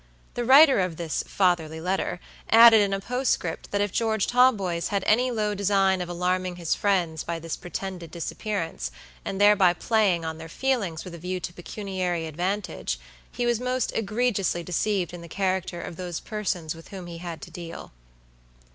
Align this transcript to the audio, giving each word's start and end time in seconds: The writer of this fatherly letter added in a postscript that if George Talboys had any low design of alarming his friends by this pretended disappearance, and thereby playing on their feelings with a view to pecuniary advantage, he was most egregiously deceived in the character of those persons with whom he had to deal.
The 0.33 0.43
writer 0.45 0.79
of 0.79 0.97
this 0.97 1.23
fatherly 1.27 1.79
letter 1.79 2.19
added 2.49 2.81
in 2.81 2.91
a 2.91 2.99
postscript 2.99 3.69
that 3.69 3.81
if 3.81 3.91
George 3.91 4.25
Talboys 4.25 4.87
had 4.87 5.03
any 5.05 5.29
low 5.29 5.53
design 5.53 6.01
of 6.01 6.09
alarming 6.09 6.55
his 6.55 6.73
friends 6.73 7.23
by 7.23 7.37
this 7.37 7.55
pretended 7.55 8.09
disappearance, 8.09 8.89
and 9.23 9.39
thereby 9.39 9.73
playing 9.73 10.25
on 10.25 10.39
their 10.39 10.49
feelings 10.49 11.05
with 11.05 11.13
a 11.13 11.19
view 11.19 11.39
to 11.41 11.53
pecuniary 11.53 12.25
advantage, 12.25 12.99
he 13.31 13.45
was 13.45 13.59
most 13.59 13.91
egregiously 13.95 14.63
deceived 14.63 15.13
in 15.13 15.21
the 15.21 15.27
character 15.27 15.79
of 15.79 15.97
those 15.97 16.19
persons 16.19 16.73
with 16.73 16.87
whom 16.87 17.05
he 17.05 17.19
had 17.19 17.39
to 17.43 17.51
deal. 17.51 17.91